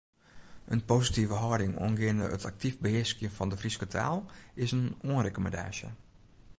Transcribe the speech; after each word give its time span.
In 0.73 0.81
positive 0.91 1.35
hâlding 1.41 1.73
oangeande 1.83 2.27
it 2.37 2.47
aktyf 2.51 2.75
behearskjen 2.85 3.35
fan 3.35 3.51
de 3.51 3.57
Fryske 3.61 3.87
taal 3.93 4.19
is 4.63 4.73
in 4.77 4.85
oanrekommandaasje. 5.11 5.89